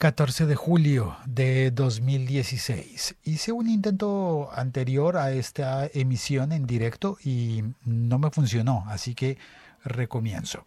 14 0.00 0.46
de 0.46 0.56
julio 0.56 1.14
de 1.26 1.70
2016. 1.72 3.16
Hice 3.22 3.52
un 3.52 3.68
intento 3.68 4.48
anterior 4.54 5.18
a 5.18 5.32
esta 5.32 5.90
emisión 5.92 6.52
en 6.52 6.66
directo 6.66 7.18
y 7.22 7.64
no 7.84 8.18
me 8.18 8.30
funcionó, 8.30 8.84
así 8.88 9.14
que 9.14 9.36
recomienzo. 9.84 10.64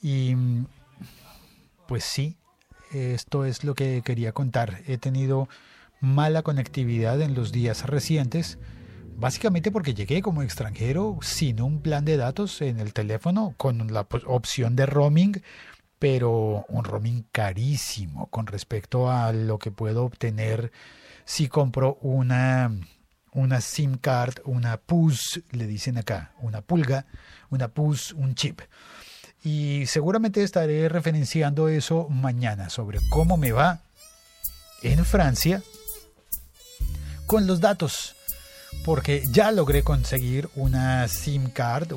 Y 0.00 0.36
pues 1.88 2.04
sí, 2.04 2.36
esto 2.92 3.44
es 3.44 3.64
lo 3.64 3.74
que 3.74 4.02
quería 4.04 4.30
contar. 4.30 4.80
He 4.86 4.96
tenido 4.96 5.48
mala 6.00 6.42
conectividad 6.42 7.20
en 7.22 7.34
los 7.34 7.50
días 7.50 7.84
recientes, 7.84 8.60
básicamente 9.16 9.72
porque 9.72 9.92
llegué 9.92 10.22
como 10.22 10.42
extranjero 10.42 11.18
sin 11.20 11.60
un 11.60 11.82
plan 11.82 12.04
de 12.04 12.16
datos 12.16 12.62
en 12.62 12.78
el 12.78 12.92
teléfono 12.92 13.54
con 13.56 13.92
la 13.92 14.06
opción 14.26 14.76
de 14.76 14.86
roaming 14.86 15.42
pero 16.08 16.64
un 16.68 16.84
roaming 16.84 17.24
carísimo 17.32 18.28
con 18.28 18.46
respecto 18.46 19.10
a 19.10 19.32
lo 19.32 19.58
que 19.58 19.72
puedo 19.72 20.04
obtener 20.04 20.70
si 21.24 21.48
compro 21.48 21.98
una, 22.00 22.70
una 23.32 23.60
SIM 23.60 23.98
card, 23.98 24.34
una 24.44 24.76
PUS, 24.76 25.42
le 25.50 25.66
dicen 25.66 25.98
acá, 25.98 26.30
una 26.38 26.60
pulga, 26.60 27.06
una 27.50 27.66
PUS, 27.66 28.12
un 28.12 28.36
chip. 28.36 28.60
Y 29.42 29.86
seguramente 29.86 30.44
estaré 30.44 30.88
referenciando 30.88 31.66
eso 31.66 32.08
mañana 32.08 32.70
sobre 32.70 33.00
cómo 33.10 33.36
me 33.36 33.50
va 33.50 33.80
en 34.84 35.04
Francia 35.04 35.60
con 37.26 37.48
los 37.48 37.58
datos 37.58 38.14
porque 38.84 39.24
ya 39.32 39.50
logré 39.50 39.82
conseguir 39.82 40.48
una 40.54 41.08
SIM 41.08 41.50
card, 41.50 41.92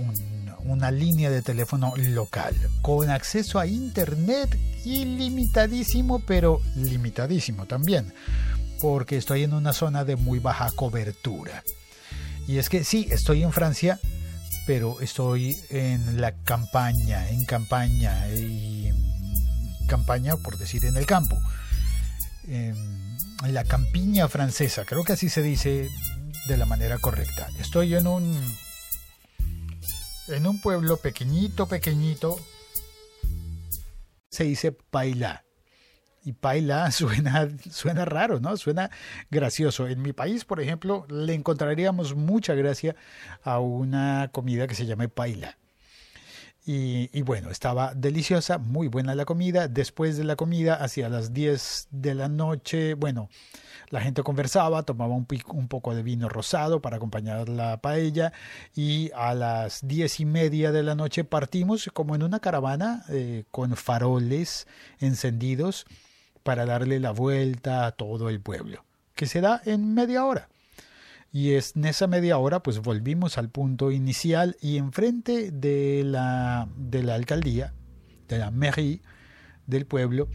una 0.65 0.91
línea 0.91 1.29
de 1.29 1.41
teléfono 1.41 1.93
local, 1.95 2.55
con 2.81 3.09
acceso 3.09 3.59
a 3.59 3.67
Internet 3.67 4.57
ilimitadísimo, 4.85 6.19
pero 6.19 6.61
limitadísimo 6.75 7.65
también, 7.65 8.13
porque 8.81 9.17
estoy 9.17 9.43
en 9.43 9.53
una 9.53 9.73
zona 9.73 10.05
de 10.05 10.15
muy 10.15 10.39
baja 10.39 10.69
cobertura. 10.75 11.63
Y 12.47 12.57
es 12.57 12.69
que 12.69 12.83
sí, 12.83 13.07
estoy 13.11 13.43
en 13.43 13.51
Francia, 13.51 13.99
pero 14.65 15.01
estoy 15.01 15.57
en 15.69 16.21
la 16.21 16.31
campaña, 16.43 17.29
en 17.29 17.45
campaña, 17.45 18.27
y 18.29 18.91
campaña 19.87 20.37
por 20.37 20.57
decir 20.57 20.85
en 20.85 20.97
el 20.97 21.05
campo. 21.05 21.39
En 22.47 23.53
la 23.53 23.63
campiña 23.63 24.27
francesa, 24.27 24.85
creo 24.85 25.03
que 25.03 25.13
así 25.13 25.29
se 25.29 25.41
dice 25.41 25.89
de 26.47 26.57
la 26.57 26.65
manera 26.65 26.97
correcta. 26.97 27.47
Estoy 27.59 27.95
en 27.95 28.07
un 28.07 28.39
en 30.29 30.47
un 30.47 30.61
pueblo 30.61 30.97
pequeñito, 30.97 31.67
pequeñito. 31.67 32.37
Se 34.29 34.43
dice 34.43 34.71
Paila. 34.71 35.43
Y 36.23 36.33
Paila 36.33 36.91
suena, 36.91 37.49
suena 37.71 38.05
raro, 38.05 38.39
¿no? 38.39 38.55
Suena 38.57 38.91
gracioso. 39.29 39.87
En 39.87 40.01
mi 40.01 40.13
país, 40.13 40.45
por 40.45 40.61
ejemplo, 40.61 41.05
le 41.09 41.33
encontraríamos 41.33 42.15
mucha 42.15 42.53
gracia 42.53 42.95
a 43.43 43.59
una 43.59 44.29
comida 44.31 44.67
que 44.67 44.75
se 44.75 44.85
llama 44.85 45.07
Paila. 45.07 45.57
Y, 46.71 47.23
bueno, 47.23 47.49
estaba 47.49 47.95
deliciosa, 47.95 48.59
muy 48.59 48.89
buena 48.89 49.15
la 49.15 49.25
comida. 49.25 49.67
Después 49.67 50.17
de 50.17 50.23
la 50.23 50.35
comida, 50.35 50.75
hacia 50.75 51.09
las 51.09 51.33
10 51.33 51.87
de 51.89 52.13
la 52.13 52.29
noche, 52.29 52.93
bueno, 52.93 53.27
la 53.89 54.01
gente 54.01 54.21
conversaba, 54.21 54.83
tomaba 54.83 55.15
un, 55.15 55.25
poco 55.67 55.95
de 55.95 56.03
vino 56.03 56.29
rosado 56.29 56.79
para 56.79 56.97
acompañar 56.97 57.49
la 57.49 57.81
paella 57.81 58.33
y 58.75 59.09
a 59.15 59.33
las 59.33 59.87
diez 59.87 60.19
y 60.19 60.25
media 60.25 60.71
de 60.71 60.83
la 60.83 60.93
noche 60.93 61.23
partimos 61.23 61.89
como 61.91 62.13
en 62.13 62.21
una 62.21 62.39
caravana 62.39 63.03
eh, 63.09 63.45
con 63.49 63.75
faroles 63.75 64.67
encendidos 64.99 65.87
para 66.43 66.67
darle 66.67 66.99
la 66.99 67.09
vuelta 67.09 67.87
a 67.87 67.93
todo 67.93 68.29
el 68.29 68.41
pueblo, 68.41 68.85
que 69.15 69.25
se 69.25 69.41
da 69.41 69.59
en 69.65 69.95
media 69.95 70.23
hora. 70.23 70.49
Y 71.31 71.53
es, 71.53 71.75
en 71.75 71.85
esa 71.85 72.07
media 72.07 72.37
hora 72.37 72.63
pues 72.63 72.79
volvimos 72.79 73.37
al 73.37 73.49
punto 73.49 73.91
inicial 73.91 74.57
y 74.61 74.77
enfrente 74.77 75.51
de 75.51 76.03
la, 76.03 76.67
de 76.75 77.03
la 77.03 77.15
alcaldía, 77.15 77.73
de 78.27 78.39
la 78.39 78.51
mairie 78.51 79.01
del 79.67 79.85
pueblo, 79.85 80.27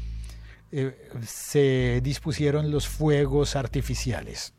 eh, 0.77 0.97
se 1.25 2.00
dispusieron 2.03 2.71
los 2.71 2.88
fuegos 2.88 3.56
artificiales. 3.56 4.54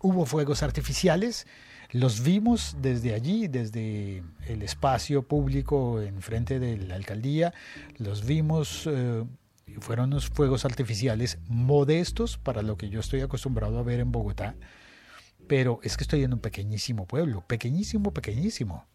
Hubo 0.00 0.26
fuegos 0.26 0.62
artificiales, 0.62 1.46
los 1.90 2.22
vimos 2.22 2.76
desde 2.80 3.14
allí, 3.14 3.48
desde 3.48 4.22
el 4.46 4.62
espacio 4.62 5.22
público 5.22 6.00
enfrente 6.00 6.58
de 6.58 6.76
la 6.76 6.96
alcaldía, 6.96 7.54
los 7.98 8.26
vimos, 8.26 8.86
eh, 8.86 9.24
fueron 9.80 10.10
unos 10.12 10.28
fuegos 10.28 10.64
artificiales 10.64 11.38
modestos 11.48 12.38
para 12.38 12.62
lo 12.62 12.76
que 12.76 12.88
yo 12.88 13.00
estoy 13.00 13.20
acostumbrado 13.20 13.78
a 13.78 13.82
ver 13.82 14.00
en 14.00 14.12
Bogotá, 14.12 14.54
pero 15.46 15.80
es 15.82 15.96
que 15.96 16.04
estoy 16.04 16.24
en 16.24 16.34
un 16.34 16.40
pequeñísimo 16.40 17.06
pueblo, 17.06 17.44
pequeñísimo, 17.46 18.12
pequeñísimo, 18.12 18.86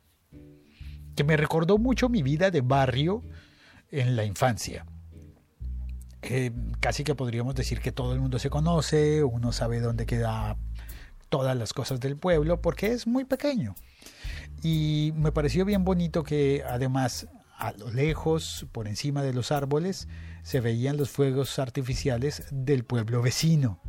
que 1.16 1.24
me 1.24 1.38
recordó 1.38 1.78
mucho 1.78 2.10
mi 2.10 2.24
vida 2.24 2.52
de 2.52 2.62
barrio 2.62 3.24
en 3.90 4.16
la 4.16 4.26
infancia. 4.26 4.86
Eh, 6.24 6.52
casi 6.80 7.04
que 7.04 7.16
podríamos 7.16 7.56
decir 7.56 7.80
que 7.82 7.92
todo 7.92 8.14
el 8.14 8.20
mundo 8.20 8.38
se 8.40 8.50
conoce, 8.50 9.24
uno 9.24 9.52
sabe 9.52 9.80
dónde 9.80 10.06
queda 10.06 10.58
todas 11.30 11.56
las 11.56 11.74
cosas 11.74 12.00
del 12.00 12.18
pueblo, 12.18 12.62
porque 12.62 12.88
es 12.88 13.08
muy 13.08 13.26
pequeño. 13.26 13.76
Y 14.62 15.14
me 15.16 15.32
pareció 15.32 15.66
bien 15.66 15.84
bonito 15.84 16.24
que 16.24 16.64
además 16.68 17.28
a 17.58 17.72
lo 17.74 17.92
lejos, 17.92 18.66
por 18.72 18.88
encima 18.88 19.22
de 19.22 19.34
los 19.34 19.52
árboles, 19.52 20.08
se 20.44 20.62
veían 20.62 20.98
los 20.98 21.10
fuegos 21.10 21.60
artificiales 21.60 22.44
del 22.52 22.84
pueblo 22.84 23.22
vecino, 23.22 23.80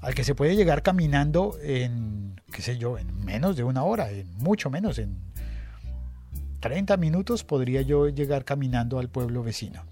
al 0.00 0.14
que 0.14 0.24
se 0.24 0.34
puede 0.34 0.56
llegar 0.56 0.82
caminando 0.82 1.56
en, 1.62 2.40
qué 2.52 2.62
sé 2.62 2.78
yo, 2.78 2.98
en 2.98 3.24
menos 3.24 3.56
de 3.56 3.64
una 3.64 3.82
hora, 3.82 4.10
en 4.10 4.32
mucho 4.38 4.70
menos, 4.70 4.98
en 4.98 5.18
30 6.60 6.96
minutos 6.96 7.44
podría 7.44 7.82
yo 7.82 8.08
llegar 8.08 8.44
caminando 8.44 8.98
al 8.98 9.08
pueblo 9.08 9.42
vecino 9.42 9.84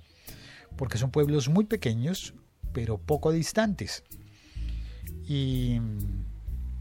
porque 0.77 0.99
son 0.99 1.11
pueblos 1.11 1.49
muy 1.49 1.65
pequeños, 1.65 2.35
pero 2.73 2.99
poco 2.99 3.33
distantes. 3.33 4.05
Y, 5.27 5.81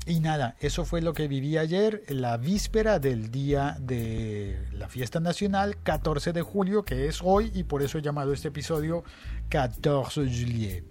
y 0.05 0.19
nada, 0.19 0.55
eso 0.59 0.85
fue 0.85 1.01
lo 1.01 1.13
que 1.13 1.27
viví 1.27 1.57
ayer, 1.57 2.03
la 2.09 2.37
víspera 2.37 2.99
del 2.99 3.31
día 3.31 3.77
de 3.79 4.67
la 4.73 4.87
fiesta 4.87 5.19
nacional, 5.19 5.81
14 5.81 6.33
de 6.33 6.41
julio, 6.41 6.83
que 6.83 7.07
es 7.07 7.21
hoy, 7.23 7.51
y 7.55 7.63
por 7.63 7.81
eso 7.81 7.97
he 7.97 8.01
llamado 8.01 8.33
este 8.33 8.49
episodio 8.49 9.03
14 9.49 10.21
juillet, 10.25 10.83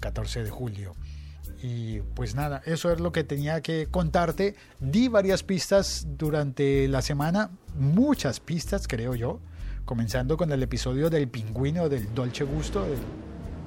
14 0.00 0.40
eh, 0.40 0.44
de 0.44 0.50
julio. 0.50 0.94
Y 1.62 2.00
pues 2.14 2.34
nada, 2.34 2.60
eso 2.66 2.90
es 2.90 3.00
lo 3.00 3.12
que 3.12 3.24
tenía 3.24 3.60
que 3.60 3.86
contarte. 3.90 4.56
Di 4.80 5.08
varias 5.08 5.42
pistas 5.42 6.06
durante 6.18 6.88
la 6.88 7.02
semana, 7.02 7.50
muchas 7.76 8.40
pistas 8.40 8.88
creo 8.88 9.14
yo 9.14 9.40
comenzando 9.84 10.36
con 10.36 10.50
el 10.52 10.62
episodio 10.62 11.10
del 11.10 11.28
pingüino 11.28 11.88
del 11.88 12.14
Dolce 12.14 12.44
Gusto, 12.44 12.82
de 12.82 12.96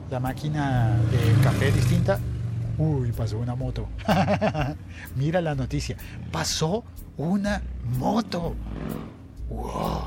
la 0.10 0.20
máquina 0.20 0.98
de 1.12 1.44
café 1.44 1.72
distinta. 1.72 2.20
Uy, 2.78 3.12
pasó 3.12 3.38
una 3.38 3.56
moto. 3.56 3.88
Mira 5.16 5.42
la 5.42 5.56
noticia. 5.56 5.96
Pasó 6.32 6.84
una 7.18 7.62
moto. 7.98 8.56
Wow. 9.50 10.02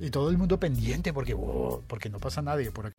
Y 0.00 0.10
todo 0.10 0.28
el 0.28 0.36
mundo 0.36 0.58
pendiente 0.58 1.12
porque, 1.12 1.36
porque 1.86 2.10
no 2.10 2.18
pasa 2.18 2.42
nadie 2.42 2.70
por 2.70 2.86
aquí. 2.86 2.96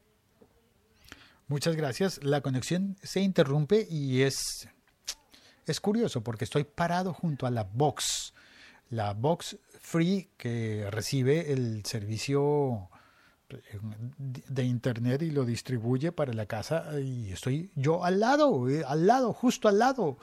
Muchas 1.48 1.76
gracias. 1.76 2.24
La 2.24 2.42
conexión 2.42 2.96
se 3.04 3.20
interrumpe 3.20 3.86
y 3.90 4.22
es, 4.22 4.68
es 5.66 5.80
curioso 5.80 6.22
porque 6.22 6.46
estoy 6.46 6.64
parado 6.64 7.14
junto 7.14 7.46
a 7.46 7.52
la 7.52 7.64
box. 7.64 8.34
La 8.90 9.14
box 9.14 9.58
free 9.79 10.29
que 10.38 10.88
recibe 10.90 11.52
el 11.52 11.84
servicio 11.85 12.90
de 14.47 14.64
internet 14.64 15.22
y 15.22 15.32
lo 15.32 15.46
distribuye 15.46 16.12
para 16.12 16.34
la 16.34 16.46
casa 16.46 17.00
y 17.00 17.32
estoy 17.32 17.72
yo 17.76 18.03
al 18.03 18.20
lado, 18.20 18.70
eh, 18.70 18.84
al 18.88 19.06
lado, 19.06 19.34
justo 19.34 19.67
al 19.67 19.79
lado, 19.79 20.17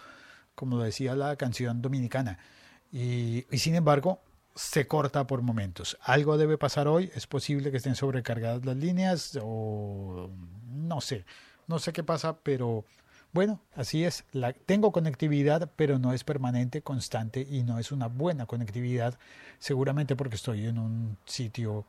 como 0.55 0.81
decía 0.81 1.15
la 1.15 1.37
canción 1.37 1.83
dominicana. 1.83 2.39
Y, 2.91 3.47
y, 3.51 3.59
sin 3.59 3.77
embargo, 3.77 4.21
se 4.55 4.87
corta 4.89 5.27
por 5.27 5.43
momentos. 5.43 5.97
Algo 6.01 6.37
debe 6.37 6.59
pasar 6.59 6.89
hoy, 6.89 7.11
es 7.15 7.27
posible 7.27 7.71
que 7.71 7.77
estén 7.77 7.95
sobrecargadas 7.95 8.65
las 8.65 8.77
líneas 8.77 9.39
o 9.41 10.31
no 10.91 11.01
sé, 11.01 11.25
no 11.69 11.79
sé 11.79 11.93
qué 11.93 12.03
pasa, 12.03 12.37
pero 12.43 12.85
bueno, 13.33 13.61
así 13.77 14.05
es. 14.05 14.25
Tengo 14.67 14.91
conectividad, 14.91 15.71
pero 15.77 15.99
no 16.01 16.13
es 16.13 16.25
permanente, 16.25 16.83
constante 16.83 17.47
y 17.49 17.63
no 17.63 17.79
es 17.79 17.93
una 17.93 18.09
buena 18.09 18.47
conectividad, 18.47 19.17
seguramente 19.61 20.17
porque 20.17 20.35
estoy 20.35 20.67
en 20.67 20.79
un 20.79 21.17
sitio 21.25 21.87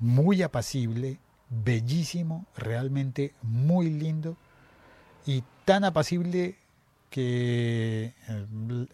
muy 0.00 0.42
apacible, 0.42 1.20
bellísimo, 1.48 2.46
realmente 2.56 3.32
muy 3.42 3.90
lindo 3.90 4.36
y 5.24 5.44
tan 5.64 5.84
apacible 5.84 6.58
que 7.08 8.12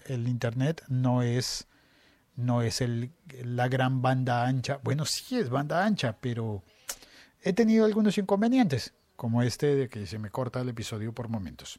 el, 0.09 0.29
internet 0.29 0.85
no 0.89 1.23
es 1.23 1.67
no 2.37 2.63
es 2.63 2.83
el, 2.83 3.11
la 3.43 3.69
gran 3.69 4.03
banda 4.03 4.47
ancha. 4.47 4.79
Bueno, 4.85 5.07
sí 5.07 5.39
es 5.39 5.49
banda 5.49 5.85
ancha, 5.85 6.17
pero 6.21 6.63
he 7.43 7.55
tenido 7.55 7.87
algunos 7.87 8.19
inconvenientes, 8.19 8.93
como 9.23 9.45
este 9.45 9.77
de 9.77 9.89
que 9.89 10.05
se 10.05 10.19
me 10.19 10.31
corta 10.31 10.63
el 10.63 10.71
episodio 10.71 11.13
por 11.13 11.29
momentos. 11.29 11.79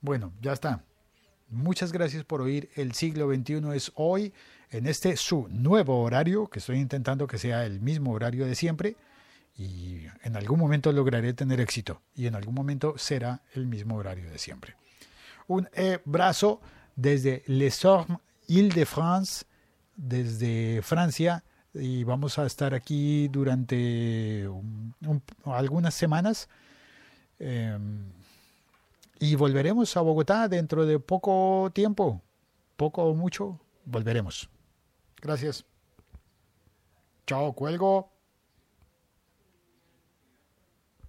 Bueno, 0.00 0.32
ya 0.40 0.54
está. 0.54 0.82
Muchas 1.50 1.92
gracias 1.92 2.24
por 2.24 2.40
oír. 2.40 2.70
El 2.74 2.94
siglo 2.94 3.28
XXI 3.30 3.60
es 3.74 3.92
hoy, 3.96 4.32
en 4.70 4.86
este 4.86 5.14
su 5.18 5.46
nuevo 5.50 6.00
horario, 6.00 6.48
que 6.48 6.60
estoy 6.60 6.78
intentando 6.78 7.26
que 7.26 7.36
sea 7.36 7.66
el 7.66 7.82
mismo 7.82 8.12
horario 8.12 8.46
de 8.46 8.54
siempre. 8.54 8.96
Y 9.58 10.06
en 10.22 10.36
algún 10.36 10.58
momento 10.58 10.90
lograré 10.90 11.34
tener 11.34 11.60
éxito. 11.60 12.00
Y 12.14 12.28
en 12.28 12.34
algún 12.34 12.54
momento 12.54 12.94
será 12.96 13.42
el 13.52 13.66
mismo 13.66 13.96
horario 13.96 14.30
de 14.30 14.38
siempre. 14.38 14.74
Un 15.48 15.68
abrazo 16.06 16.62
desde 16.96 17.42
Les 17.46 17.84
Ormes, 17.84 18.20
Ile-de-France, 18.46 19.44
desde 19.96 20.80
Francia. 20.80 21.44
Y 21.74 22.04
vamos 22.04 22.38
a 22.38 22.46
estar 22.46 22.74
aquí 22.74 23.28
durante 23.28 24.48
algunas 25.44 25.94
semanas. 25.94 26.48
Em, 27.38 28.10
y 29.20 29.34
volveremos 29.34 29.96
a 29.96 30.00
Bogotá 30.00 30.48
dentro 30.48 30.86
de 30.86 30.98
poco 30.98 31.70
tiempo, 31.74 32.22
poco 32.76 33.04
o 33.04 33.14
mucho, 33.14 33.60
volveremos. 33.84 34.48
Gracias. 35.20 35.64
Chao, 37.26 37.52
cuelgo. 37.52 38.17